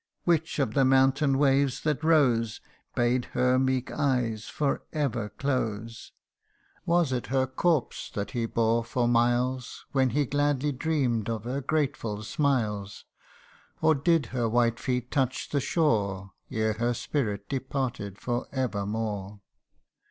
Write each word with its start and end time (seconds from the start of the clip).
Which 0.23 0.57
of 0.57 0.73
the 0.73 0.83
mountain 0.83 1.37
waves 1.37 1.81
that 1.81 2.03
rose, 2.03 2.59
Bade 2.95 3.25
her 3.35 3.59
meek 3.59 3.91
eyes 3.91 4.45
for 4.45 4.81
ever 4.91 5.29
close? 5.29 6.11
Was 6.87 7.11
it 7.11 7.27
her 7.27 7.45
corpse 7.45 8.09
that 8.15 8.31
he 8.31 8.47
bore 8.47 8.83
for 8.83 9.07
miles, 9.07 9.85
When 9.91 10.09
he 10.09 10.25
gladly 10.25 10.71
dreamt 10.71 11.29
of 11.29 11.43
her 11.43 11.61
grateful 11.61 12.23
smiles? 12.23 13.05
Or 13.79 13.93
did 13.93 14.25
her 14.33 14.49
white 14.49 14.79
feet 14.79 15.11
touch 15.11 15.49
the 15.49 15.61
shore, 15.61 16.31
Ere 16.49 16.73
her 16.73 16.95
spirit 16.95 17.47
departed 17.47 18.17
for 18.17 18.47
evermore 18.51 19.39